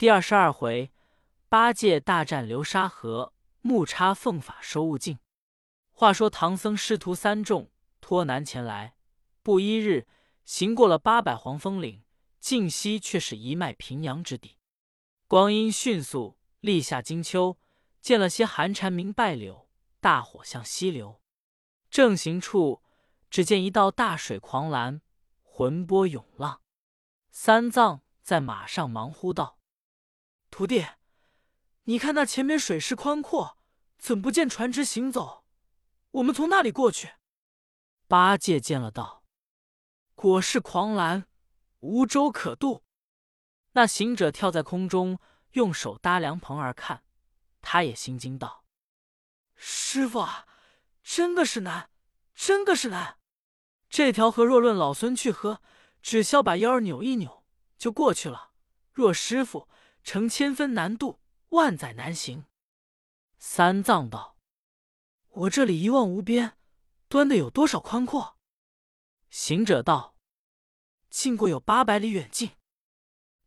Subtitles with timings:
[0.00, 0.90] 第二十二回，
[1.50, 5.18] 八戒大战流沙河，木叉奉法收悟净。
[5.90, 8.96] 话说唐僧师徒三众托难前来，
[9.42, 10.08] 不一日，
[10.46, 12.02] 行过了八百黄风岭，
[12.38, 14.56] 尽西却是一脉平阳之地。
[15.28, 17.58] 光阴迅速，立下金秋，
[18.00, 19.68] 见了些寒蝉鸣败柳，
[20.00, 21.20] 大火向西流。
[21.90, 22.82] 正行处，
[23.28, 25.02] 只见一道大水狂澜，
[25.42, 26.62] 浑波涌浪。
[27.30, 29.58] 三藏在马上忙呼道。
[30.50, 30.84] 徒弟，
[31.84, 33.56] 你看那前面水势宽阔，
[33.98, 35.44] 怎不见船只行走？
[36.10, 37.12] 我们从那里过去？
[38.08, 39.22] 八戒见了道
[40.16, 41.28] ：“果是狂澜，
[41.78, 42.82] 无舟可渡。”
[43.72, 45.20] 那行者跳在空中，
[45.52, 47.04] 用手搭凉棚而看，
[47.62, 48.64] 他也心惊道
[49.54, 50.48] ：“师傅啊，
[51.04, 51.90] 真的是难，
[52.34, 53.18] 真的是难！
[53.88, 55.62] 这条河若论老孙去喝，
[56.02, 57.44] 只消把腰儿扭一扭
[57.78, 58.50] 就过去了。
[58.92, 59.68] 若师傅……”
[60.02, 62.44] 成千分难度，万载难行。
[63.38, 64.36] 三藏道
[65.28, 66.56] ：“我这里一望无边，
[67.08, 68.36] 端的有多少宽阔？”
[69.30, 70.16] 行者道
[71.08, 72.50] ：“近过有八百里远近。”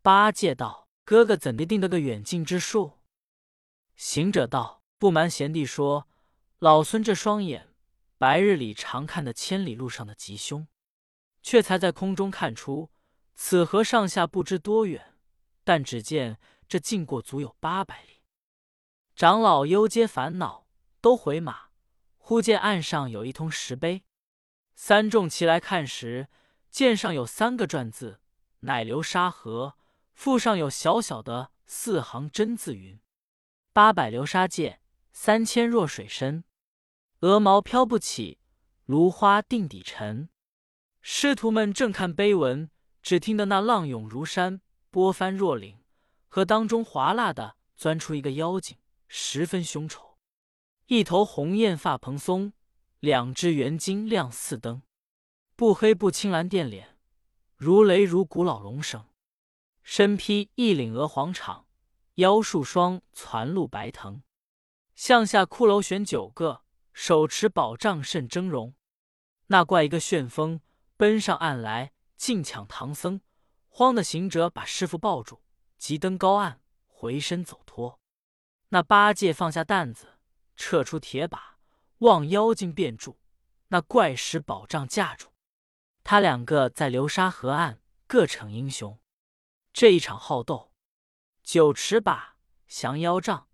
[0.01, 2.99] 八戒道：“哥哥怎地定得个远近之数？”
[3.95, 6.07] 行者道：“不瞒贤弟说，
[6.59, 7.73] 老孙这双眼，
[8.17, 10.67] 白日里常看的千里路上的吉凶，
[11.41, 12.89] 却才在空中看出
[13.35, 15.12] 此河上下不知多远。”
[15.63, 18.21] 但只见这近过足有八百里，
[19.15, 20.67] 长老忧皆烦恼，
[21.01, 21.69] 都回马。
[22.17, 24.03] 忽见岸上有一通石碑，
[24.75, 26.29] 三众齐来看时，
[26.69, 28.19] 剑上有三个篆字，
[28.61, 29.75] 乃流沙河。
[30.13, 32.99] 附上有小小的四行真字云
[33.73, 34.79] ：“八百流沙界，
[35.11, 36.43] 三千弱水深。
[37.21, 38.39] 鹅毛飘不起，
[38.85, 40.29] 芦花定底沉。”
[41.01, 42.69] 师徒们正看碑文，
[43.01, 44.61] 只听得那浪涌如山。
[44.93, 45.79] 波翻若岭，
[46.27, 48.77] 河当中哗啦的钻出一个妖精，
[49.07, 50.19] 十分凶丑。
[50.85, 52.53] 一头红艳发蓬松，
[52.99, 54.83] 两只圆睛亮似灯，
[55.55, 56.99] 不黑不青蓝靛脸，
[57.55, 59.07] 如雷如鼓老龙声。
[59.81, 61.65] 身披一领鹅黄氅，
[62.15, 64.21] 腰束双攒露白藤。
[64.93, 66.61] 向下骷髅悬九个，
[66.93, 68.73] 手持宝杖甚峥嵘。
[69.47, 70.61] 那怪一个旋风，
[70.95, 73.21] 奔上岸来，竟抢唐僧。
[73.75, 75.41] 慌的行者把师傅抱住，
[75.79, 77.99] 急登高岸，回身走脱。
[78.69, 80.19] 那八戒放下担子，
[80.55, 81.57] 撤出铁把，
[81.97, 83.17] 望妖精变住，
[83.69, 85.33] 那怪石宝杖架住。
[86.03, 88.99] 他两个在流沙河岸各逞英雄。
[89.73, 90.71] 这一场好斗，
[91.41, 93.47] 九尺把降妖杖，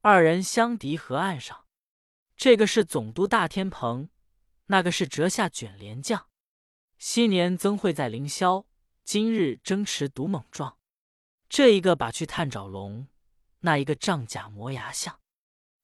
[0.00, 1.66] 二人相敌河岸上。
[2.34, 4.08] 这个是总督大天蓬，
[4.68, 6.30] 那个是折下卷帘将。
[6.96, 8.64] 昔年曾会在凌霄。
[9.06, 10.78] 今日争持独猛壮，
[11.48, 13.06] 这一个把去探爪龙，
[13.60, 15.20] 那一个仗甲磨牙象，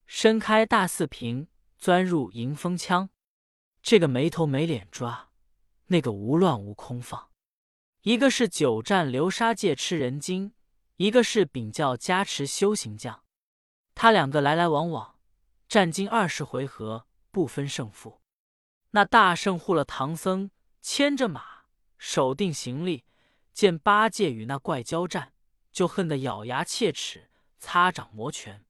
[0.07, 1.47] 伸开大四平，
[1.79, 3.11] 钻入迎风枪。
[3.81, 5.31] 这个没头没脸抓，
[5.87, 7.31] 那个无乱无空放。
[8.01, 10.55] 一个是久战流沙界吃人精，
[10.97, 13.23] 一个是禀教加持修行将。
[13.95, 15.21] 他两个来来往往，
[15.69, 18.21] 战经二十回合，不分胜负。
[18.91, 20.51] 那大圣护了唐僧，
[20.81, 21.67] 牵着马，
[21.97, 23.05] 守定行李。
[23.53, 25.35] 见八戒与那怪交战，
[25.71, 28.65] 就恨得咬牙切齿，擦掌摩拳，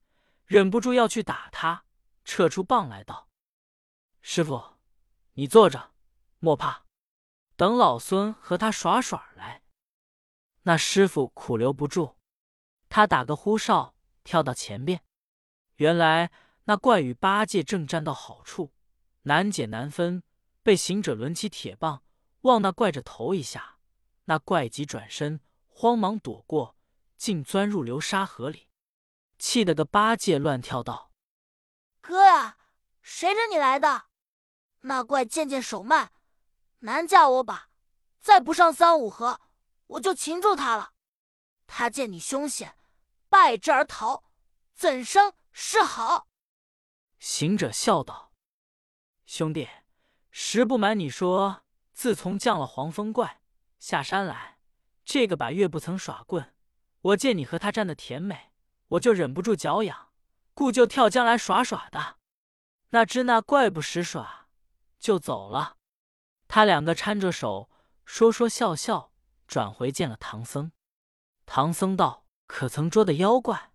[0.44, 1.84] 忍不住要去打他，
[2.24, 3.28] 撤出棒来道
[4.20, 4.74] ：“师傅，
[5.34, 5.92] 你坐着，
[6.40, 6.84] 莫怕，
[7.56, 9.62] 等老孙和他耍耍来。”
[10.64, 12.16] 那师傅苦留不住，
[12.88, 15.02] 他打个呼哨，跳到前边。
[15.76, 16.30] 原来
[16.64, 18.72] 那怪与八戒正站到好处，
[19.22, 20.22] 难解难分，
[20.62, 22.04] 被行者抡起铁棒，
[22.42, 23.71] 望那怪着头一下。
[24.24, 26.76] 那怪急转身，慌忙躲过，
[27.16, 28.68] 竟钻入流沙河里，
[29.38, 31.10] 气得个八戒乱跳道
[32.00, 32.56] ：“哥呀，
[33.00, 34.04] 谁着你来的？
[34.82, 36.12] 那怪渐渐手慢，
[36.80, 37.68] 难架我把，
[38.20, 39.40] 再不上三五合，
[39.86, 40.92] 我就擒住他了。
[41.66, 42.76] 他见你凶险，
[43.28, 44.24] 败之而逃，
[44.74, 46.28] 怎生是好？”
[47.18, 48.32] 行者笑道
[49.26, 49.68] ：“兄弟，
[50.30, 53.40] 实不瞒你说，自从降了黄风怪。”
[53.82, 54.60] 下山来，
[55.04, 56.54] 这个把月不曾耍棍。
[57.00, 58.52] 我见你和他站的甜美，
[58.90, 60.12] 我就忍不住脚痒，
[60.54, 62.18] 故就跳江来耍耍的。
[62.90, 64.46] 那知那怪不识耍，
[65.00, 65.78] 就走了。
[66.46, 67.72] 他两个搀着手，
[68.04, 69.12] 说说笑笑，
[69.48, 70.70] 转回见了唐僧。
[71.44, 73.72] 唐僧道：“可曾捉的妖怪？”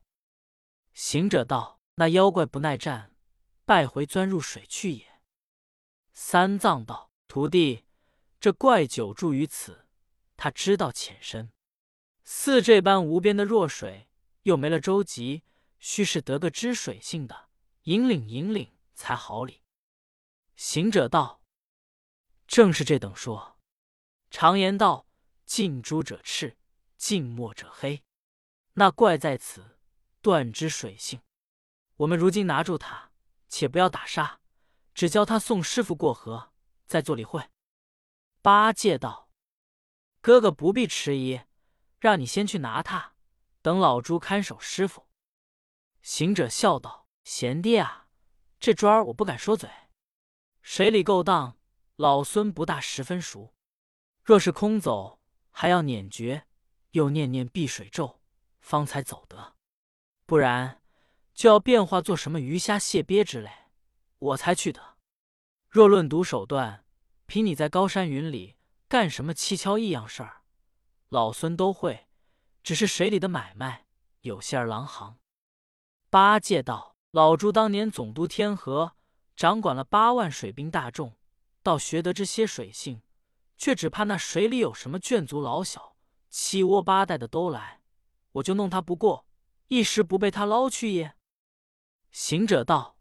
[0.96, 3.14] 行者道：“那妖怪不耐战，
[3.66, 5.20] 败回钻入水去也。”
[6.14, 7.84] 三藏道：“徒弟，
[8.40, 9.84] 这怪久住于此。”
[10.38, 11.52] 他知道浅深，
[12.24, 14.08] 似这般无边的弱水，
[14.44, 15.42] 又没了舟楫，
[15.80, 17.50] 须是得个知水性的，
[17.84, 19.64] 引领引领才好理。
[20.56, 21.42] 行者道
[22.48, 23.60] ：“正是这等说。
[24.30, 25.08] 常言道：
[25.46, 26.58] 近朱者赤，
[26.98, 28.04] 近墨者黑。
[28.74, 29.80] 那怪在此，
[30.22, 31.22] 断知水性。
[31.98, 33.12] 我们如今拿住他，
[33.50, 34.40] 且不要打杀，
[34.94, 36.52] 只教他送师傅过河，
[36.86, 37.50] 再做理会。”
[38.42, 39.27] 八戒道
[40.28, 41.40] ：“哥哥不必迟疑，
[42.02, 43.14] 让你先去拿他。”
[43.64, 45.08] 等老猪看守师傅。
[46.02, 48.10] 行者笑道：“贤弟啊，
[48.60, 49.70] 这砖儿我不敢说嘴。
[50.62, 51.58] 水里勾当，
[51.96, 53.54] 老孙不大十分熟。
[54.22, 56.46] 若是空走，还要捻诀，
[56.92, 58.20] 又念念避水咒，
[58.60, 59.56] 方才走得。
[60.26, 60.82] 不然，
[61.34, 63.50] 就要变化做什么鱼虾蟹鳖之类，
[64.20, 64.98] 我才去得。
[65.70, 66.84] 若论毒手段，
[67.28, 68.57] 凭你在高山云里
[68.88, 70.44] 干什么蹊跷异样事儿，
[71.10, 72.06] 老孙都会。”
[72.64, 73.86] 只是水里的买卖
[74.22, 75.20] 有些儿狼行。
[76.10, 78.98] 八戒道：“老猪当年总督天河，
[79.38, 81.16] 掌管了八万水兵大众，
[81.64, 83.02] 倒学得这些水性，
[83.58, 85.96] 却只怕那水里有什么眷族老小，
[86.30, 87.82] 七窝八代的都来，
[88.34, 89.26] 我就弄他不过，
[89.70, 91.16] 一时不被他捞去也。”
[92.12, 92.98] 行者道：“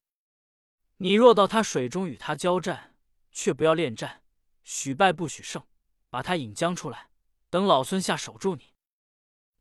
[0.98, 2.94] 你若到他水中与他交战，
[3.32, 4.22] 却不要恋战，
[4.62, 5.66] 许败不许胜，
[6.16, 7.10] 把他引将出来，
[7.50, 8.72] 等老孙下手住你。”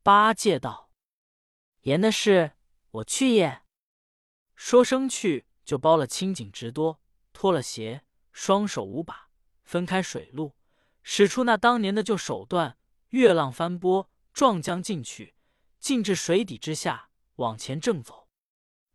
[0.01, 0.89] 八戒道
[1.83, 2.53] ：“言的是，
[2.91, 3.63] 我去也。”
[4.55, 7.01] 说声去，就包了青锦直多，
[7.33, 9.27] 脱了鞋，双手五把，
[9.65, 10.55] 分开水路，
[11.03, 12.77] 使出那当年的旧手段，
[13.09, 15.35] 月浪翻波，撞将进去，
[15.81, 18.29] 进至水底之下，往前正走。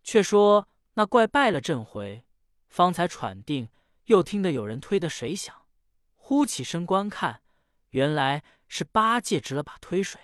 [0.02, 2.24] 却说那怪败了阵回，
[2.70, 3.68] 方才喘定，
[4.04, 5.66] 又听得有人推的水响，
[6.16, 7.42] 忽起身观看，
[7.90, 10.20] 原来是八戒执了把推水。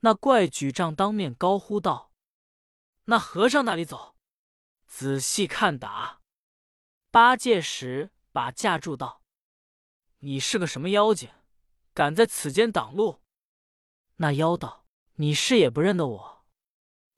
[0.00, 2.12] 那怪举杖当面高呼道
[3.06, 4.16] ：“那和尚那里走？
[4.86, 6.20] 仔细看打！”
[7.10, 9.22] 八戒时把架住道
[10.20, 11.30] ：“你是个什么妖精，
[11.92, 13.22] 敢在此间挡路？”
[14.16, 14.86] 那妖道
[15.16, 16.46] ：“你是也不认得我？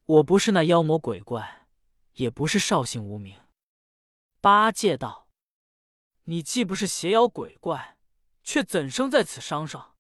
[0.05, 1.69] 我不是那妖魔鬼怪，
[2.15, 3.39] 也不是绍兴无名。”
[4.41, 5.29] 八戒道
[6.25, 7.98] ：“你既不是邪妖鬼怪，
[8.49, 9.95] 却怎生在此商上？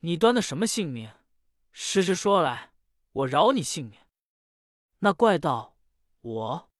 [0.00, 1.10] 你端的什么性命？”
[1.72, 2.74] 实时说来，
[3.10, 3.98] 我饶你性命。
[4.98, 5.78] 那怪道
[6.20, 6.70] ：“我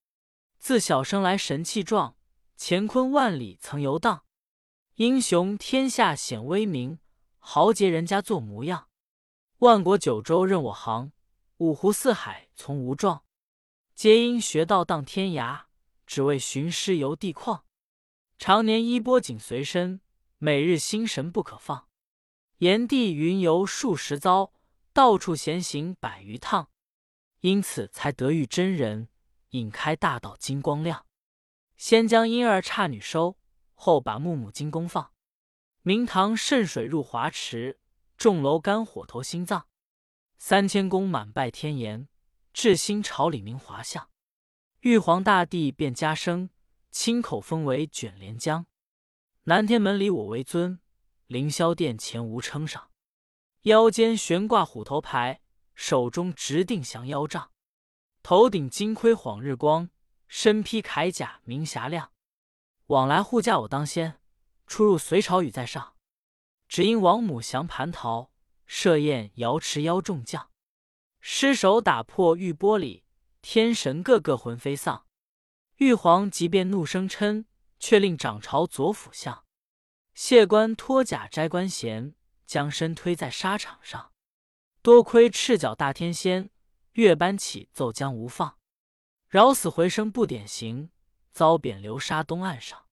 [0.59, 2.19] 自小生来神气壮，
[2.59, 4.27] 乾坤万里曾游荡，
[4.97, 6.99] 英雄天下显威名，
[7.39, 8.91] 豪杰人家做模样。
[9.61, 11.13] 万国九州任我行，
[11.57, 13.25] 五湖四海从无状。
[13.95, 15.63] 皆因学道荡天涯，
[16.07, 17.63] 只为寻师游地旷。
[18.39, 20.03] 常年衣钵紧随身，
[20.41, 21.87] 每日心神不可放。
[22.59, 24.53] 炎帝云游数十遭。”
[24.93, 26.69] 到处闲行百余趟，
[27.43, 29.09] 因此才得遇真人，
[29.51, 31.07] 引开大道金光亮。
[31.77, 33.39] 先将婴儿差女收，
[33.75, 35.13] 后把木木金宫放。
[35.83, 37.79] 明堂渗水入华池，
[38.17, 39.69] 重楼干火投心脏。
[40.39, 42.09] 三千宫满拜天颜，
[42.53, 44.11] 至心朝里明华相。
[44.81, 46.51] 玉皇大帝变家生，
[46.91, 48.67] 亲口封为卷帘将。
[49.45, 50.81] 南天门里我为尊，
[51.27, 52.91] 凌霄殿前无称上。
[53.63, 55.41] 腰间悬挂虎头牌，
[55.75, 57.51] 手中执定降妖杖，
[58.23, 59.89] 头顶金盔晃日光，
[60.29, 62.13] 身披铠甲明霞亮。
[62.89, 64.21] 往来护驾我当先，
[64.67, 65.95] 出入隋朝与在上。
[66.69, 68.31] 只因王母降蟠桃，
[68.67, 70.51] 设宴瑶池邀众将，
[71.19, 73.05] 失手打破玉玻璃，
[73.41, 75.07] 天神个个魂飞丧。
[75.77, 77.47] 玉皇即便怒声嗔，
[77.81, 79.45] 却令掌朝左辅相。
[80.15, 82.15] 谢官脱甲摘官衔。
[82.51, 84.11] 将身推在沙场上，
[84.83, 86.51] 多亏赤脚大天仙，
[86.95, 88.59] 月班起奏将无放，
[89.29, 90.91] 饶死回生不典刑，
[91.31, 92.87] 遭贬流沙东岸上。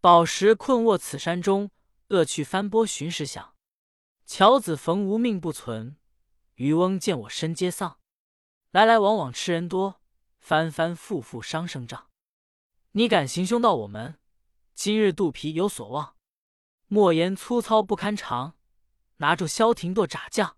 [0.00, 1.72] 宝石困卧此山中，
[2.10, 3.56] 恶趣翻波寻时响。
[4.26, 5.96] 樵子逢无命不存，
[6.54, 7.98] 渔翁见我身皆丧。
[8.70, 10.00] 来来往往吃人多，
[10.38, 12.08] 翻翻覆覆伤声仗。
[12.96, 14.20] 你敢行凶到我们，
[14.72, 16.16] 今日肚皮有所望。
[16.86, 18.56] 莫言粗糙不堪尝。
[19.16, 20.56] 拿住萧廷剁炸将，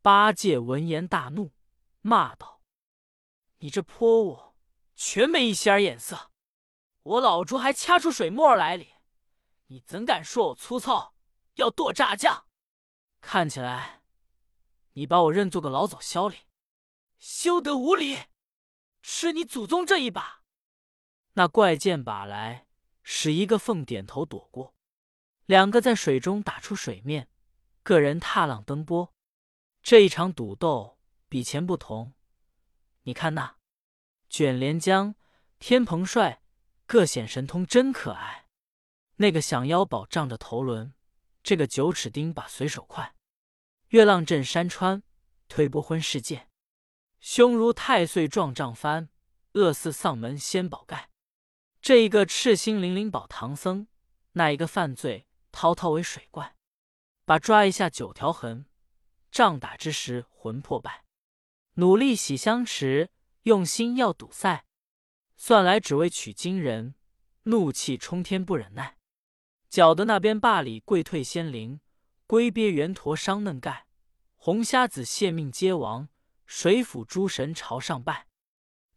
[0.00, 1.52] 八戒闻言大怒，
[2.00, 2.62] 骂道
[3.60, 4.54] ：“你这泼物，
[4.94, 6.30] 全没一些儿眼色！
[7.02, 8.94] 我老猪还掐出水沫来哩，
[9.66, 11.14] 你怎敢说我粗糙，
[11.56, 12.46] 要剁炸将？
[13.20, 14.02] 看起来，
[14.94, 16.46] 你把我认作个老早枭哩，
[17.18, 18.16] 休得无礼！
[19.02, 20.36] 吃你祖宗这一把！”
[21.38, 22.66] 那怪剑把来，
[23.04, 24.74] 使一个凤点头躲过，
[25.46, 27.28] 两个在水中打出水面。
[27.84, 29.14] 个人踏浪登波，
[29.80, 32.14] 这一场赌斗比前不同，
[33.02, 33.56] 你看那
[34.28, 35.14] 卷帘江、
[35.60, 36.42] 天蓬帅
[36.86, 38.48] 各显神通，真可爱。
[39.18, 40.92] 那个响腰宝仗着头轮，
[41.44, 43.14] 这个九齿钉把随手快。
[43.90, 45.04] 月浪震山川，
[45.46, 46.48] 推波昏世界。
[47.20, 49.06] 胸如太岁撞帐幡，
[49.52, 51.07] 恶似丧门掀宝盖。
[51.80, 53.86] 这一个赤心灵灵保唐僧，
[54.32, 56.54] 那一个犯罪滔滔为水怪。
[57.24, 58.66] 把抓一下九条痕，
[59.30, 61.04] 仗打之时魂魄败。
[61.74, 63.10] 努力洗香池，
[63.42, 64.64] 用心要堵塞。
[65.36, 66.94] 算来只为取经人，
[67.44, 68.98] 怒气冲天不忍耐。
[69.68, 71.80] 搅得那边坝里跪退仙灵，
[72.26, 73.86] 龟鳖圆驼伤嫩盖，
[74.34, 76.08] 红瞎子谢命皆亡，
[76.46, 78.26] 水府诸神朝上拜。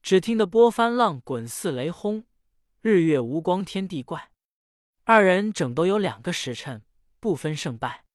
[0.01, 2.25] 只听得波翻浪滚似雷轰，
[2.83, 4.31] 日月无光天地怪。
[5.03, 6.83] 二人整都有两个时辰，
[7.19, 8.05] 不分胜败。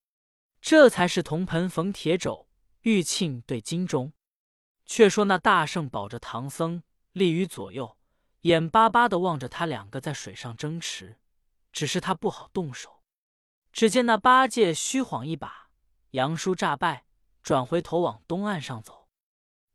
[0.60, 2.48] 这才是铜盆逢铁肘，
[2.80, 4.12] 玉磬对金钟。
[4.84, 6.82] 却说那大圣保着唐僧
[7.12, 7.96] 立于左右，
[8.40, 11.20] 眼巴巴的望着他两个在水上争持，
[11.72, 13.04] 只是他不好动手。
[13.72, 15.70] 只见那八戒虚晃一把，
[16.10, 17.04] 杨叔诈败，
[17.40, 19.08] 转回头往东岸上走。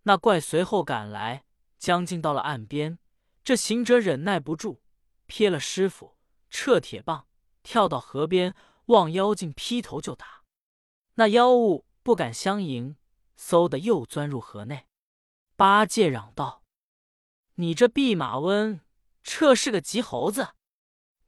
[0.03, 1.45] 那怪随后赶来，
[1.77, 2.99] 将近到了岸边，
[3.43, 4.80] 这行者忍耐不住，
[5.31, 6.17] 瞥了师傅，
[6.49, 7.25] 撤铁棒，
[7.63, 8.53] 跳到河边，
[8.87, 10.43] 望妖精劈头就打。
[11.13, 12.97] 那妖物不敢相迎，
[13.37, 14.87] 嗖的又钻入河内。
[15.55, 16.65] 八戒嚷道
[17.55, 18.81] ：“你这弼马温，
[19.23, 20.55] 这是个急猴子！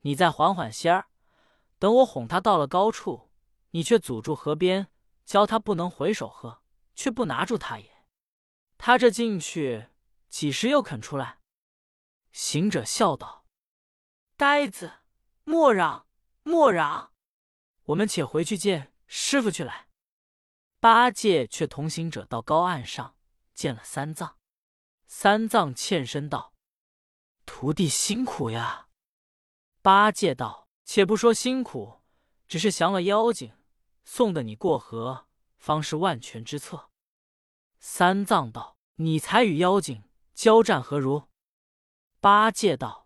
[0.02, 1.08] 你再缓缓仙儿，
[1.80, 3.32] 等我哄他到了高处，
[3.72, 4.88] 你却阻住河边，
[5.26, 6.62] 教他不能回手喝，
[6.94, 7.90] 却不拿住他也。
[8.78, 9.88] 他这进去，
[10.28, 11.40] 几时又肯出来？”
[12.34, 13.43] 行者笑道
[14.36, 15.00] ：“呆子，
[15.44, 16.08] 莫嚷
[16.44, 17.14] 莫嚷，
[17.84, 19.88] 我们且回去见师傅去来。”
[20.80, 23.16] 八戒却同行者到高岸上。
[23.54, 24.38] 见了三藏，
[25.06, 26.56] 三藏欠身道
[27.46, 28.88] ：“徒弟辛苦呀。”
[29.84, 32.02] 八戒道：“且不说辛苦，
[32.48, 33.56] 只是降了妖精，
[34.04, 36.90] 送的你过河，方是万全之策。”
[37.78, 41.30] 三藏道：“你才与妖精交战何如？”
[42.20, 43.03] 八戒道：“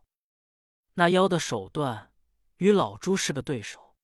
[0.98, 2.12] 那妖的手段
[2.56, 3.96] 与老猪是个对手，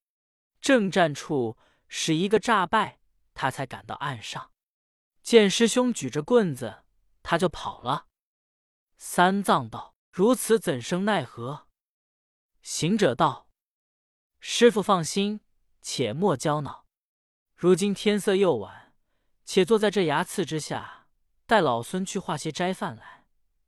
[0.61, 1.57] 正战处
[1.87, 2.99] 使一个诈败，
[3.33, 4.51] 他才赶到岸上。”
[5.23, 6.83] 见师兄举着棍子，
[7.23, 8.05] 他就跑了。
[8.95, 11.67] 三藏道：“如此怎生奈何？”
[12.61, 13.49] 行者道
[14.39, 15.39] ：“师傅放心，
[15.81, 16.85] 且莫焦恼。
[17.55, 18.93] 如今天色又晚，
[19.45, 21.07] 且坐在这崖刺之下，
[21.47, 23.25] 待老孙去化些斋饭来。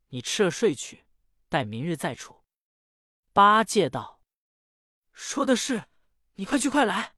[0.10, 1.06] 你吃了睡去，
[1.50, 2.35] 待明日再出。”
[3.36, 4.22] 八戒道
[5.12, 5.90] ：“说的是，
[6.36, 7.16] 你快去快来！”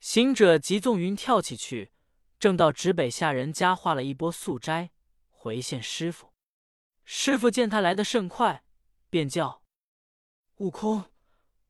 [0.00, 1.92] 行者急纵云跳起去。
[2.40, 4.90] 正到直北下人家化了一波素斋，
[5.28, 6.32] 回献师傅。
[7.04, 8.64] 师傅见他来的甚快，
[9.08, 9.62] 便叫
[10.56, 11.12] 悟空：“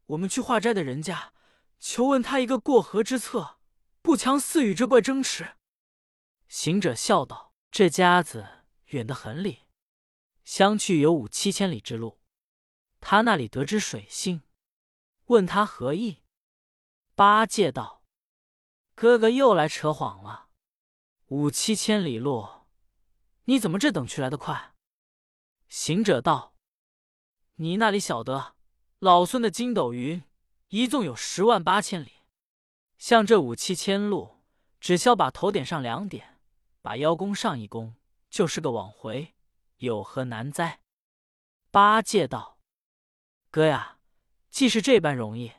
[0.07, 1.35] 我们去化斋的人家，
[1.79, 3.59] 求问他一个过河之策，
[4.00, 5.57] 不强似与这怪争持。”
[6.49, 9.67] 行者笑道：“这家子远得很哩，
[10.45, 12.20] 相去有五七千里之路。
[13.00, 14.42] 他那里得知水性，
[15.26, 16.23] 问他何意？”
[17.16, 18.04] 八戒道
[18.95, 20.49] ：“哥哥又来扯谎了。”
[21.28, 22.66] 五七千里路，
[23.45, 24.75] 你怎么这等去来的快？
[25.69, 26.54] 行者道
[27.57, 28.57] ：“你那里晓得，
[28.99, 30.25] 老孙的筋斗云
[30.69, 32.12] 一纵有十万八千里，
[32.99, 34.40] 像这五七千路，
[34.80, 36.40] 只消把头点上两点，
[36.83, 37.95] 把腰弓上一弓，
[38.28, 39.37] 就是个往回，
[39.76, 40.80] 有何难哉？”
[41.71, 42.59] 八戒道
[43.50, 43.99] ：“哥呀，
[44.50, 45.52] 既是这般容易，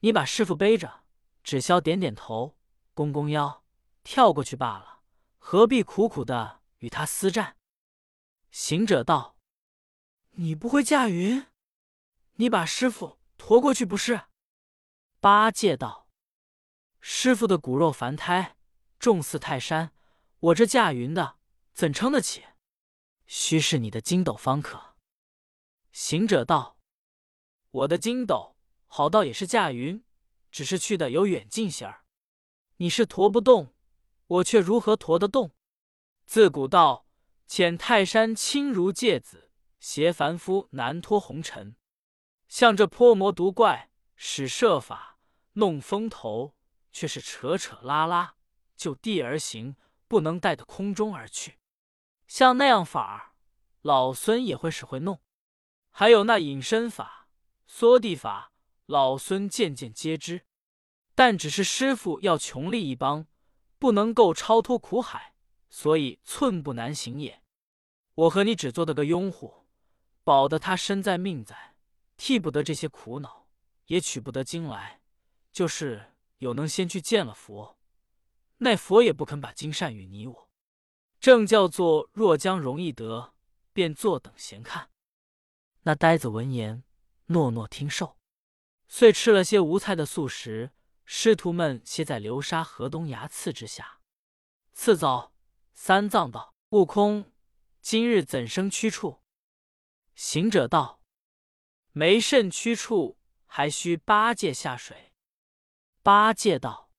[0.00, 1.04] 你把师傅背着，
[1.42, 2.56] 只消点点头，
[2.94, 3.64] 弓弓腰，
[4.04, 4.94] 跳过去罢了。”
[5.38, 7.56] 何必苦苦的与他厮战？
[8.50, 9.38] 行者道
[10.38, 11.46] ：“你不会驾云，
[12.34, 14.22] 你把师傅驮过去不是？”
[15.20, 16.08] 八戒道
[17.00, 18.56] ：“师傅的骨肉凡胎，
[18.98, 19.92] 重似泰山，
[20.40, 21.38] 我这驾云的
[21.72, 22.44] 怎撑得起？
[23.26, 24.96] 须是你的筋斗方可。”
[25.92, 26.75] 行者道
[27.76, 28.56] ：“我的筋斗
[28.86, 30.02] 好到也是驾云，
[30.50, 32.04] 只是去的有远近些儿。
[32.78, 33.74] 你是驮不动。”
[34.28, 35.52] 我却如何驮得动？
[36.24, 37.06] 自古道
[37.46, 41.76] ：“遣泰山轻如芥子，携凡夫难脱红尘。”
[42.48, 45.18] 像这泼魔毒怪，使设法
[45.52, 46.56] 弄风头，
[46.90, 48.34] 却是扯扯拉拉，
[48.74, 49.76] 就地而行，
[50.08, 51.60] 不能带得空中而去。
[52.26, 53.36] 像那样法儿，
[53.82, 55.20] 老孙也会使会弄。
[55.90, 57.25] 还有那隐身法、
[57.66, 58.52] 缩地法，
[58.86, 60.46] 老孙件件皆知。
[61.14, 63.26] 但只是师傅要穷力一帮。
[63.78, 65.34] 不能够超脱苦海，
[65.68, 67.42] 所以寸步难行也。
[68.14, 69.66] 我和你只做的个拥护，
[70.24, 71.76] 保得他身在命在，
[72.16, 73.48] 替不得这些苦恼，
[73.88, 75.02] 也取不得经来。
[75.52, 77.78] 就是有能先去见了佛，
[78.56, 80.50] 那佛也不肯把经善与你我。
[81.20, 83.34] 正叫做若将容易得，
[83.74, 84.88] 便坐等闲看。
[85.82, 86.82] 那呆子闻言，
[87.26, 88.18] 诺诺听受，
[88.88, 90.72] 遂吃了些无菜的素食。
[91.04, 94.00] 师徒们歇在流沙河东崖刺之下。
[94.72, 95.32] 次早，
[95.72, 97.32] 三藏道：“悟空，
[97.80, 99.22] 今日怎生驱处？”
[100.16, 101.00] 行者道
[101.92, 105.12] ：“没甚驱处，还需八戒下水。”
[106.02, 106.90] 八戒道：“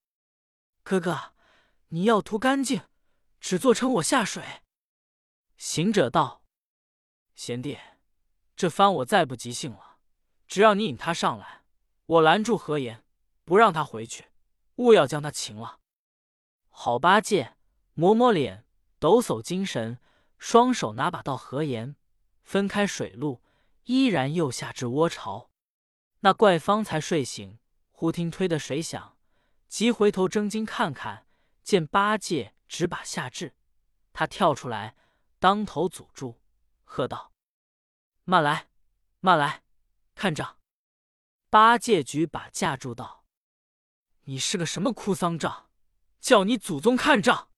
[0.83, 1.33] 哥哥，
[1.89, 2.81] 你要图干净。”
[3.39, 4.63] 只做成我下水。
[5.57, 6.43] 行者道
[7.35, 7.77] ：“贤弟，
[8.55, 9.86] 这番我再不即兴了。
[10.47, 11.63] 只要你引他上来，
[12.05, 13.03] 我拦住何言，
[13.43, 14.25] 不让他回去，
[14.75, 15.79] 勿要将他擒了。”
[16.69, 17.55] 好八戒
[17.93, 18.65] 抹抹脸，
[18.99, 19.99] 抖擞精神，
[20.37, 21.95] 双手拿把刀何言，
[22.43, 23.41] 分开水路，
[23.83, 25.49] 依然又下至窝巢。
[26.21, 27.59] 那怪方才睡醒，
[27.91, 29.17] 忽听推的水响，
[29.67, 31.25] 急回头睁睛看看，
[31.63, 32.53] 见八戒。
[32.69, 33.55] 只把下至，
[34.11, 34.97] 他跳出来，
[35.39, 36.35] 当头阻住，
[36.83, 37.31] 喝道
[38.25, 38.67] ：“慢来，
[39.21, 39.63] 慢来，
[40.17, 40.57] 看账！”
[41.49, 43.23] 八戒举把架住道
[44.25, 45.69] ：“你是个什么哭丧账？
[46.19, 47.49] 叫你祖宗看账！”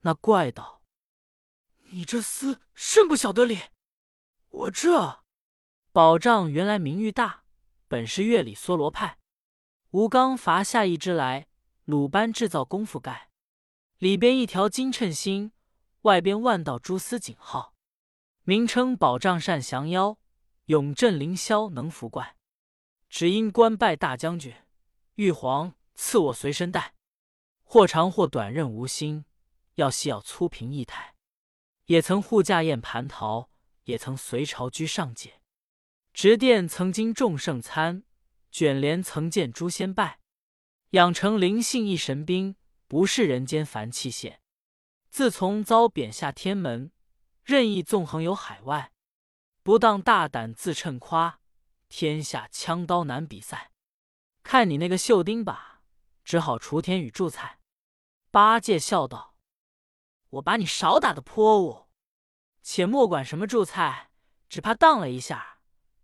[0.00, 0.82] 那怪道
[1.90, 3.58] ：“你这厮甚不晓得理！
[4.48, 5.24] 我这
[5.92, 7.44] 宝杖原来名誉大，
[7.88, 9.18] 本是月里梭罗派，
[9.90, 11.48] 吴刚伐下一支来，
[11.84, 13.30] 鲁班制造功夫盖。”
[13.98, 15.52] 里边一条金衬心，
[16.02, 17.74] 外边万道蛛丝锦号，
[18.42, 20.18] 名称保障善降妖，
[20.66, 22.36] 永镇凌霄能伏怪。
[23.08, 24.54] 只因官拜大将军，
[25.14, 26.94] 玉皇赐我随身带，
[27.62, 29.24] 或长或短任无心，
[29.74, 31.14] 要细要粗平一台。
[31.86, 33.50] 也曾护驾宴蟠桃，
[33.84, 35.40] 也曾随朝居上界。
[36.12, 38.04] 执殿曾经众圣参，
[38.50, 40.20] 卷帘曾见诸仙拜，
[40.90, 42.56] 养成灵性一神兵。
[42.86, 44.36] 不是人间凡器械。
[45.10, 46.92] 自从遭贬下天门，
[47.42, 48.92] 任意纵横游海外，
[49.64, 51.40] 不当大胆自称夸，
[51.88, 53.72] 天下枪刀难比赛。
[54.42, 55.80] 看你那个绣钉把，
[56.22, 57.60] 只好锄田与助菜。
[58.30, 59.38] 八戒笑道
[60.28, 61.86] ：“我把你少打的泼物，
[62.62, 64.10] 且莫管什么助菜，
[64.50, 65.60] 只怕荡了一下，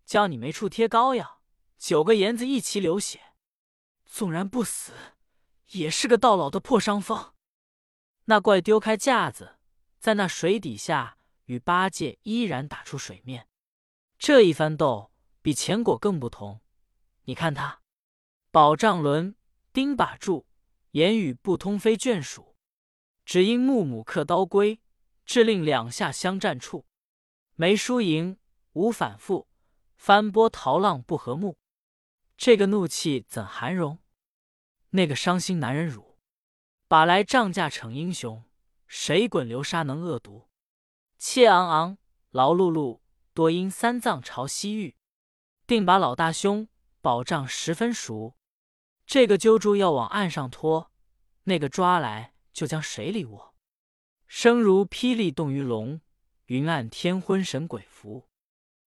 [0.06, 1.42] 教你没处贴膏药，
[1.76, 3.34] 九个盐子一齐流血，
[4.06, 4.94] 纵然不死。”
[5.72, 7.34] 也是个到老的破伤风。
[8.24, 9.58] 那怪丢开架子，
[9.98, 13.48] 在那水底下与八戒依然打出水面。
[14.20, 16.60] 这一番斗比前果更不同。
[17.24, 17.80] 你看他，
[18.50, 19.34] 宝杖轮
[19.72, 20.46] 钉把住，
[20.90, 22.54] 言语不通非眷属，
[23.24, 24.78] 只因木母刻刀归，
[25.24, 26.84] 致令两下相战处，
[27.54, 28.38] 没输赢，
[28.74, 29.48] 无反复，
[29.96, 31.56] 翻波涛浪不和睦。
[32.36, 34.00] 这个怒气怎含容？
[34.90, 36.18] 那个伤心男人辱，
[36.86, 38.44] 把来仗架逞英雄，
[38.86, 40.50] 谁滚流沙能恶毒？
[41.16, 41.96] 气昂昂，
[42.28, 42.99] 劳碌碌，
[43.32, 44.96] 多因三藏朝西域，
[45.66, 46.68] 定把老大兄
[47.00, 48.36] 宝杖十分熟。
[49.06, 50.90] 这个揪住要往岸上拖，
[51.44, 53.54] 那个抓来就将水里握，
[54.26, 56.00] 声如霹雳动鱼龙，
[56.46, 58.28] 云暗天昏神鬼伏。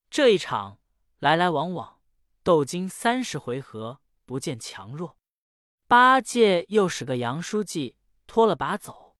[0.09, 0.79] 这一场
[1.19, 1.99] 来来往往，
[2.43, 5.17] 斗经三十回合，不见强弱。
[5.87, 9.17] 八戒又使个杨书记拖了把走，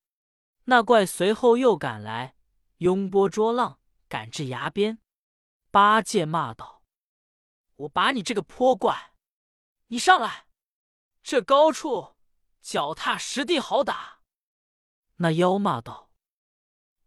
[0.65, 2.35] 那怪随后又赶来，
[2.77, 4.99] 拥波捉浪，赶至崖边。
[5.73, 6.83] 八戒骂道
[7.77, 9.15] ：“我把你这个泼怪，
[9.87, 10.45] 你上来！
[11.23, 12.15] 这高处
[12.61, 14.19] 脚踏实地好打。”
[15.17, 16.11] 那妖骂道：“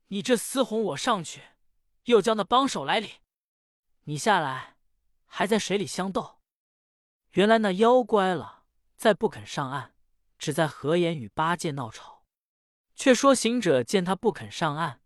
[0.08, 1.44] 你这厮哄我上去，
[2.06, 3.20] 又叫那帮手来理，
[4.02, 4.76] 你下来
[5.26, 6.40] 还在水里相斗。
[7.34, 8.64] 原来那妖乖了。”
[8.96, 9.94] 再不肯上岸，
[10.38, 12.24] 只在河沿与八戒闹吵。
[12.96, 15.02] 却说行者见他不肯上岸，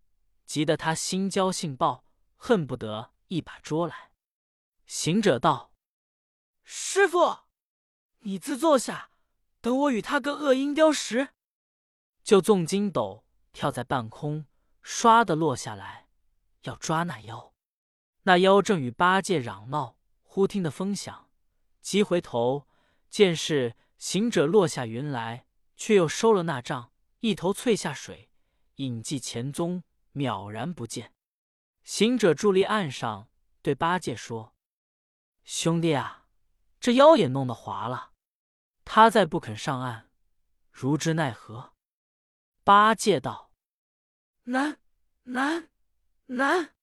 [0.47, 4.11] 急得他心焦性暴，恨不得一把捉来。
[4.87, 5.73] 行者道
[6.65, 7.45] ：“师傅，
[8.21, 9.11] 你自坐下，
[9.61, 11.29] 等我与他个恶鹰雕石。”
[12.25, 14.47] 就纵筋斗跳在半空，
[14.83, 16.09] 唰的落下来，
[16.63, 17.55] 要抓那妖。
[18.25, 21.31] 那妖正与八戒嚷闹，忽听得风响，
[21.81, 22.69] 急回头。
[23.09, 28.31] 见是行者落下云来，却又收了那杖，一头窜下水，
[28.77, 31.15] 隐迹前踪，渺然不见。
[31.83, 33.29] 行者伫立岸上，
[33.63, 34.55] 对八戒说
[35.45, 36.29] ：“兄弟啊，
[36.79, 38.13] 这腰也弄得滑了，
[38.85, 40.11] 他再不肯上岸，
[40.71, 41.75] 如之奈何？”
[42.63, 43.53] 八戒道
[44.45, 44.81] ：“难
[45.25, 45.71] 难
[46.27, 46.75] 难，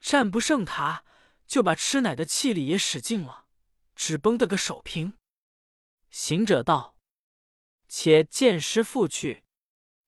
[0.00, 1.04] 战不胜他，
[1.46, 3.46] 就把吃奶的气力也使尽了，
[3.94, 5.16] 只绷得个手平。
[6.10, 6.98] 行者道
[7.88, 9.44] ：“且见师父去。”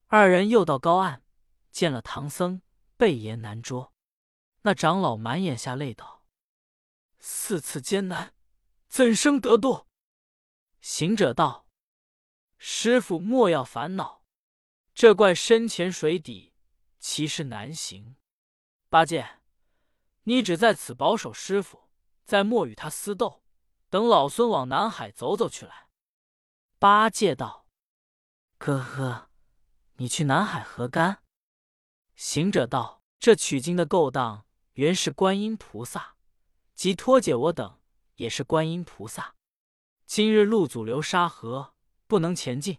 [0.09, 1.25] 二人又到高岸，
[1.71, 2.63] 见了唐僧，
[2.97, 3.93] 背言难捉。
[4.67, 6.25] 那长老满眼下泪道
[7.21, 8.35] ：“四次艰难，
[8.89, 9.87] 怎生得度？”
[10.83, 11.69] 行者道
[12.59, 14.25] ：“师傅莫要烦恼，
[14.93, 16.53] 这怪深潜水底，
[16.99, 18.17] 其实难行。
[18.89, 19.39] 八戒，
[20.25, 21.89] 你只在此保守师傅，
[22.25, 23.45] 再莫与他私斗。
[23.89, 25.89] 等老孙往南海走走去来。”
[26.81, 27.69] 八戒道
[28.59, 29.31] ：“哥哥，
[29.99, 31.23] 你去南海何干？”
[32.17, 34.45] 行者道：“这取经的勾当，
[34.77, 36.17] 原是观音菩萨，
[36.75, 37.81] 即脱解我等，
[38.17, 39.35] 也是观音菩萨。”
[40.05, 41.75] 今日路阻流沙河，
[42.07, 42.79] 不能前进，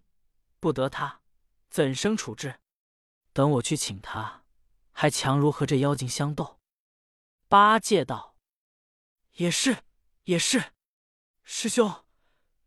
[0.59, 1.21] 不得他，
[1.69, 2.59] 怎生处置？
[3.33, 4.43] 等我去请他，
[4.91, 6.59] 还强如和这妖精相斗。
[7.47, 8.35] 八戒道
[9.37, 9.83] ：“也是，
[10.25, 10.73] 也是。
[11.43, 12.05] 师兄，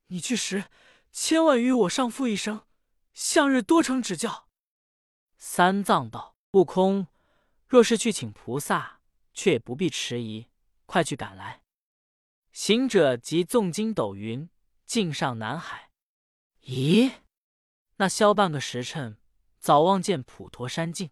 [0.09, 0.65] 你去时，
[1.13, 2.67] 千万与我上父一声，
[3.13, 4.49] 向日多承指教。”
[5.39, 7.07] 三藏道：“悟空，
[7.69, 9.00] 若是去请菩萨，
[9.33, 10.49] 却也不必迟疑，
[10.87, 11.63] 快去赶来。”
[12.53, 14.51] 行者即纵筋斗云，
[14.85, 15.93] 径上南海。
[16.63, 17.21] 咦，
[17.97, 19.21] 那消半个时辰，
[19.59, 21.11] 早望见普陀山境。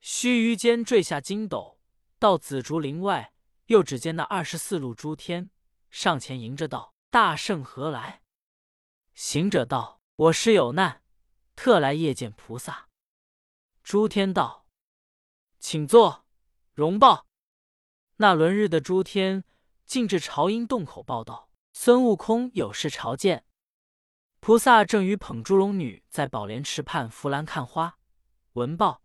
[0.00, 1.80] 须臾间坠下筋斗，
[2.18, 3.32] 到紫竹林外，
[3.66, 5.50] 又只见那二十四路诸天
[5.90, 8.22] 上前迎着道：“大圣何来？”
[9.14, 11.02] 行者道：“我师有难，
[11.54, 12.88] 特来谒见菩萨。”
[13.82, 14.66] 诸天道
[15.60, 16.26] ：“请坐，
[16.74, 17.26] 容报。”
[18.16, 19.44] 那轮日的诸天。
[19.86, 23.44] 径至朝阴洞口报道：孙悟空有事朝见。
[24.40, 27.98] 菩萨正与捧珠龙女在宝莲池畔扶栏看花，
[28.54, 29.00] 闻报，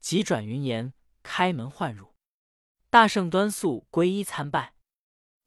[0.00, 2.14] 急转云言，开门唤入。
[2.88, 4.74] 大圣端肃皈依参拜。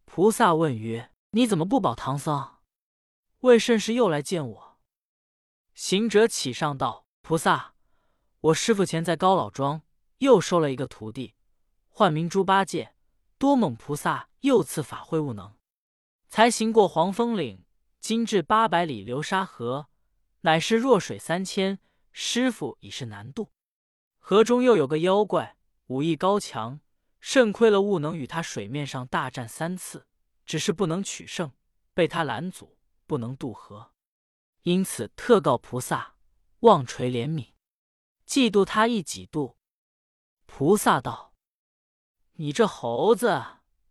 [0.06, 2.58] 菩萨问曰：“你怎么不保唐僧？
[3.40, 4.80] 为甚时又来见我？”
[5.74, 7.74] 行者起上道：“菩萨，
[8.42, 9.82] 我师傅前在高老庄
[10.20, 11.34] 又收了一个徒弟，
[11.88, 12.94] 唤名猪八戒。”
[13.40, 15.56] 多蒙菩萨又赐法会悟能，
[16.28, 17.64] 才行过黄风岭，
[18.00, 19.90] 今至八百里流沙河，
[20.42, 21.78] 乃是弱水三千，
[22.12, 23.52] 师傅已是难渡。
[24.18, 26.80] 河中又有个妖怪，武艺高强，
[27.20, 30.08] 甚亏了悟能与他水面上大战三次，
[30.44, 31.52] 只是不能取胜，
[31.94, 33.94] 被他拦阻，不能渡河。
[34.64, 36.16] 因此特告菩萨，
[36.62, 37.54] 望垂怜悯，
[38.28, 39.58] 嫉妒他一己渡。
[40.48, 41.27] 菩萨道。
[42.40, 43.44] 你这猴子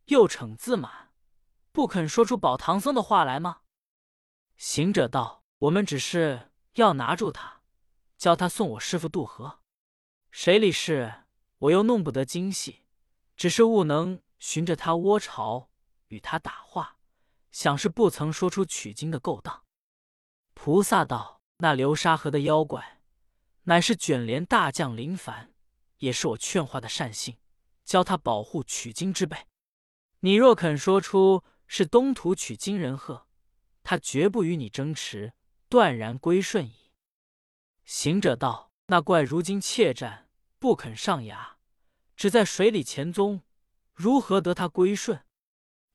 [0.05, 1.13] 又逞自满，
[1.73, 3.63] 不肯说出保唐僧的话来吗？
[4.57, 7.63] 行者道：“我们只是要拿住他，
[8.17, 9.59] 教他送我师傅渡河。
[10.31, 11.25] 谁理事
[11.59, 12.85] 我又弄不得精细，
[13.37, 15.69] 只是悟能寻着他窝巢，
[16.07, 16.99] 与他打话，
[17.51, 19.65] 想是不曾说出取经的勾当。”
[20.55, 23.01] 菩萨道：“那流沙河的妖怪，
[23.65, 25.53] 乃是卷帘大将林凡，
[25.99, 27.39] 也是我劝化的善信。”
[27.87, 29.47] 教他保护取经之辈，
[30.21, 33.29] 你若肯说出是东土取经人贺，
[33.85, 35.33] 他绝不与你争持，
[35.69, 36.93] 断然归顺矣。
[37.85, 41.59] 行者道：“那怪如今怯战，不肯上崖，
[42.17, 43.43] 只在水里潜踪，
[43.95, 45.25] 如何得他归顺？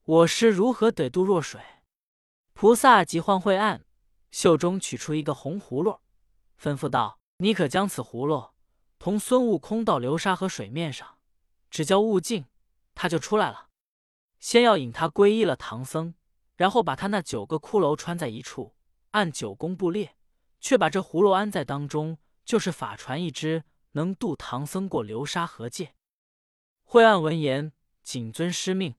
[0.03, 1.61] 我师如何得渡若水？”
[2.53, 3.85] 菩萨即唤慧岸，
[4.31, 5.99] 袖中取出一个红葫芦，
[6.57, 8.51] 吩咐道：“你可将此葫芦
[8.97, 11.17] 同孙悟空到流沙河水面上。”
[11.71, 12.45] 只叫悟净，
[12.93, 13.69] 他就出来了。
[14.39, 16.13] 先要引他皈依了唐僧，
[16.55, 18.75] 然后把他那九个骷髅穿在一处，
[19.11, 20.15] 按九宫布列，
[20.59, 25.95] 却把这葫芦安在当中，就是法船一只，能渡唐僧过流沙河界。
[26.83, 27.71] 惠岸闻言，
[28.03, 28.95] 谨遵师命，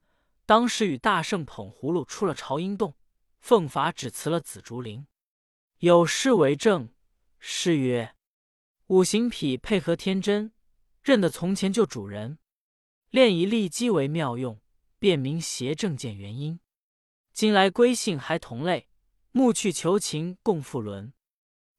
[0.46, 2.96] 当时与大圣捧葫芦出了朝阴洞，
[3.38, 5.06] 奉法只辞了紫竹林。
[5.80, 6.88] 有诗为证，
[7.38, 8.14] 诗曰
[8.86, 10.52] ：“五行匹配合天真，
[11.02, 12.38] 认得从前就主人。”
[13.12, 14.58] 练以利机为妙用，
[14.98, 16.58] 辨明邪正见原因。
[17.34, 18.88] 今来归信还同类，
[19.32, 21.12] 暮去求情共复伦。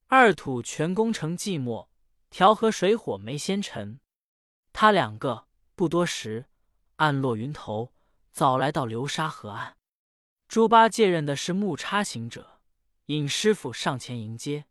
[0.06, 1.88] 二土全功成寂寞，
[2.30, 4.00] 调和水火没先尘。
[4.74, 6.46] 他两个不多时，
[6.98, 7.92] 暗落云头，
[8.32, 9.76] 早来到流沙河岸。
[10.48, 12.62] 猪八戒认的是木叉行者，
[13.08, 14.66] 引师傅上前迎接。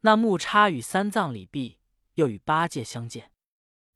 [0.00, 1.78] 那木叉与三藏礼毕，
[2.14, 3.30] 又与八戒相见。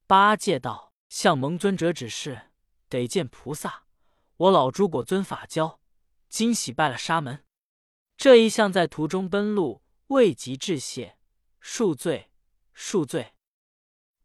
[0.06, 0.88] 八戒道。
[1.09, 2.51] 向蒙尊者指示，
[2.88, 3.85] 得见菩萨。
[4.37, 5.81] 我老朱果尊法教，
[6.29, 7.44] 今喜拜了沙门。
[8.16, 11.18] 这一向在途中奔路，未及致谢，
[11.62, 12.31] 恕罪，
[12.75, 13.35] 恕罪。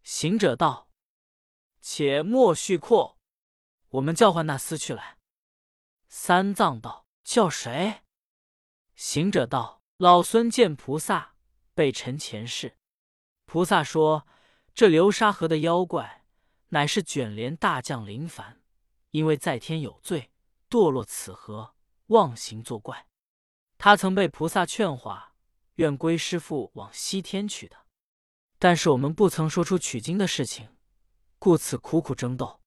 [0.04, 0.90] 行者道
[1.80, 3.18] ：“且莫续阔，
[3.90, 5.18] 我们叫唤那厮去来。”
[6.10, 8.02] 三藏道：“叫谁？”
[8.96, 11.36] 行者道：“老孙见菩萨，
[11.74, 12.78] 备陈前世。”
[13.46, 14.28] 菩萨说
[14.76, 16.23] ：“这流沙河的妖怪，
[16.74, 18.60] 乃是卷帘大将林凡，
[19.12, 20.32] 因为在天有罪，
[20.68, 21.76] 堕落此河，
[22.08, 23.06] 妄行作怪。
[23.78, 25.36] 他曾被菩萨劝化，
[25.76, 27.86] 愿归师父往西天去的。
[28.58, 30.76] 但是我们不曾说出取经的事情，
[31.38, 32.60] 故此苦苦争斗。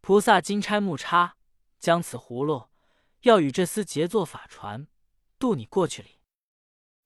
[0.00, 1.36] 菩萨金钗木叉，
[1.80, 2.68] 将此葫芦，
[3.22, 4.86] 要与这厮结作法船。”
[5.40, 6.20] 渡你过去哩！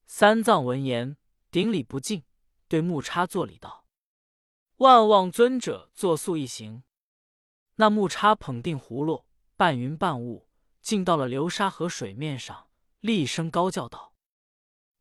[0.05, 1.17] 三藏闻言，
[1.51, 2.25] 顶礼不敬，
[2.69, 3.86] 对木叉作礼道
[4.77, 6.83] ：“万望尊者作素一行。”
[7.77, 10.49] 那木叉捧定葫芦，半云半雾，
[10.81, 12.69] 进到了流沙河水面上，
[13.01, 14.15] 厉声高叫道：“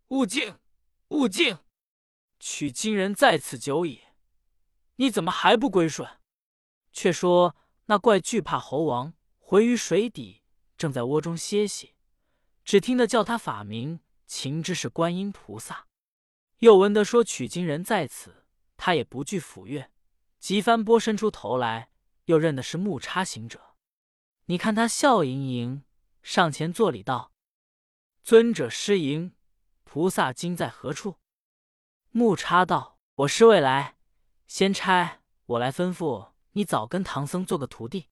[0.10, 0.60] 悟净，
[1.10, 1.60] 悟净！
[2.40, 4.02] 取经人在此久矣，
[4.98, 6.08] 你怎么还不归顺？”
[6.92, 10.44] 却说那怪惧怕猴王，回于水底，
[10.78, 11.96] 正在窝中歇息。
[12.64, 15.88] 只听得叫他法名，情知是观音菩萨。
[16.60, 18.45] 又闻得说取经人在此，
[18.78, 19.92] 他也不惧抚越，
[20.40, 21.90] 急翻波伸出头来，
[22.26, 23.76] 又认的是木叉行者。
[24.46, 25.84] 你看他笑盈盈，
[26.22, 27.32] 上前作礼道
[28.24, 29.34] ：“尊者失迎，
[29.84, 31.18] 菩萨今在何处？”
[32.12, 33.98] 木叉道：“我师未来，
[34.48, 38.10] 先差我来吩咐你，早跟唐僧做个徒弟，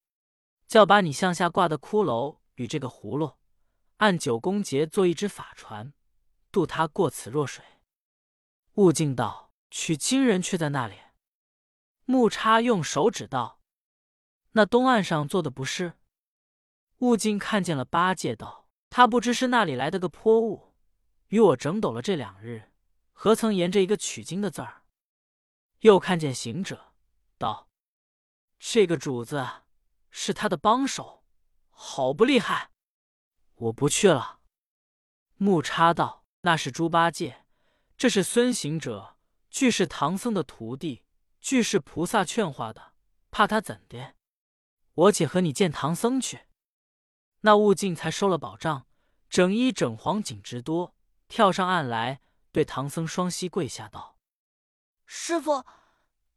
[0.68, 3.34] 叫把你向下挂的骷髅与这个葫芦。”
[3.98, 5.94] 按九宫节做一只法船，
[6.52, 7.64] 渡他过此弱水。
[8.74, 11.00] 悟净道：“取经人却在那里。”
[12.06, 13.60] 木叉用手指道
[14.54, 15.94] ：“那东岸上坐的不是？”
[17.00, 20.76] 悟净看见了八戒道：“他不知是那里来的个泼物，
[21.30, 22.72] 与我整斗了这两日，
[23.14, 24.84] 何曾沿着一个取经的字儿？”
[25.82, 26.94] 又看见行者
[27.40, 27.68] 道
[28.60, 29.64] ：“这个主子
[30.12, 31.26] 是他的帮手，
[31.72, 32.70] 好不厉害。”
[33.56, 34.40] 我不去了。
[35.38, 37.46] 木叉道：“那是猪八戒，
[37.98, 39.13] 这是孙行者，
[39.54, 41.04] 俱是唐僧的徒弟，
[41.40, 42.94] 俱是菩萨劝化的，
[43.30, 44.16] 怕他怎的？
[44.96, 46.48] 我且和你见唐僧去。”
[47.42, 48.88] 那悟净才收了宝杖，
[49.30, 50.96] 整衣整黄锦直多，
[51.28, 54.18] 跳上岸来，对唐僧双膝跪下道
[55.06, 55.64] ：“师傅，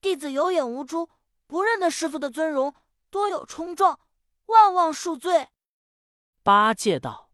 [0.02, 1.08] 弟子有眼无珠，
[1.46, 2.74] 不认得师傅的尊容，
[3.08, 3.98] 多有冲撞，
[4.44, 5.48] 万望恕罪。”
[6.44, 7.30] 八戒道：“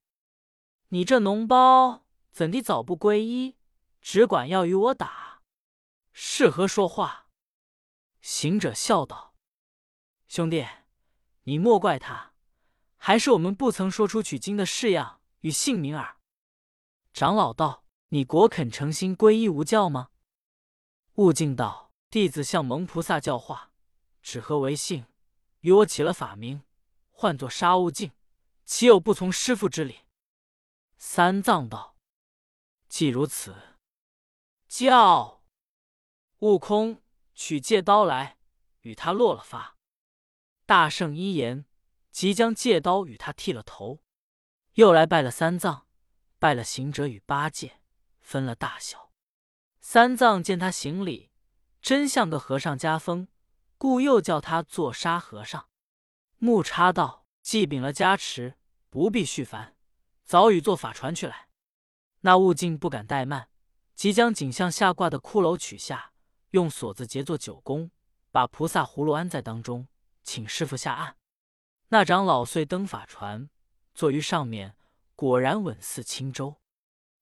[0.90, 3.56] 你这脓包怎地早不皈依，
[4.00, 5.31] 只管要与我打，
[6.12, 7.28] 是何说话？”
[8.20, 9.34] 行者笑道
[10.28, 10.66] ：“兄弟，
[11.42, 12.34] 你莫怪他，
[12.96, 16.18] 还是我们不曾说出取经的式样与姓名耳。”
[17.12, 20.10] 长老道：“你果肯诚心皈依无教吗？”
[21.16, 23.72] 悟净道：“弟子向蒙菩萨教化，
[24.22, 25.06] 只合为姓，
[25.60, 26.62] 与我起了法名，
[27.10, 28.12] 唤作沙悟净。”
[28.64, 30.02] 岂有不从师父之理？
[30.96, 31.96] 三藏道
[32.88, 33.76] ：“既如此，
[34.68, 35.41] 教
[36.42, 37.00] 悟空
[37.36, 38.36] 取戒刀来，
[38.80, 39.76] 与他落了发。”
[40.66, 41.66] 大圣一言，
[42.10, 44.02] 即将戒刀与他剃了头。
[44.72, 45.86] 又来拜了三藏，
[46.40, 47.80] 拜了行者与八戒，
[48.20, 49.12] 分了大小。
[49.80, 51.30] 三藏见他行礼，
[51.80, 53.28] 真像个和尚家风，
[53.78, 55.68] 故又叫他做沙和尚。
[56.38, 58.58] 木叉道：“既禀了加持。”
[58.90, 59.76] 不必续烦，
[60.24, 61.48] 早与做法船去来。
[62.22, 63.48] 那悟净不敢怠慢，
[63.94, 66.11] 即将景象下挂的骷髅取下，
[66.52, 67.90] 用锁子结作九宫，
[68.30, 69.88] 把菩萨葫芦安在当中，
[70.22, 71.16] 请师傅下岸。
[71.88, 73.48] 那长老遂登法船，
[73.94, 74.76] 坐于上面，
[75.14, 76.56] 果然稳似轻舟。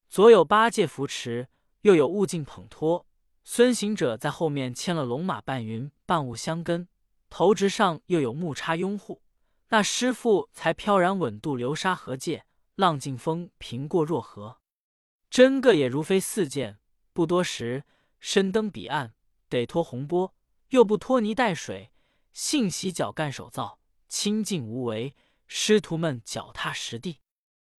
[0.08, 1.48] 左有八戒扶持，
[1.82, 3.06] 右有悟净捧托，
[3.44, 6.88] 孙行者在后面牵了龙马半云半雾相跟，
[7.28, 9.22] 头直上又有木叉拥护。
[9.68, 14.58] 那师傅才飘然稳渡流沙河界，浪尽风平过若河，
[15.30, 16.80] 真个也如飞似箭。
[17.12, 17.84] 不多时，
[18.18, 19.14] 身登彼岸，
[19.50, 20.34] 得脱洪波，
[20.68, 21.92] 又不拖泥带水，
[22.32, 25.14] 信洗脚干手皂，清净无为。
[25.52, 27.18] 师徒们脚踏实地。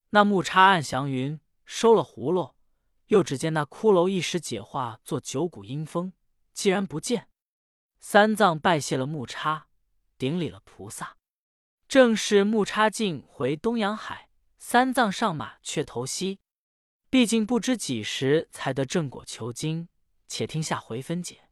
[0.09, 2.57] 那木叉按祥云收了葫芦，
[3.07, 6.13] 又只见那骷髅一时解化作九股阴风，
[6.53, 7.29] 既然不见，
[8.01, 9.69] 三藏拜谢了木叉，
[10.19, 11.17] 顶礼了菩萨。
[11.87, 16.41] 正是木叉进回东洋海，三藏上马却投西。
[17.09, 19.89] 毕竟不知几时才得正果求经，
[20.27, 21.50] 且听下回分解。